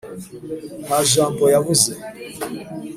[0.85, 1.91] nta jambo yavuze.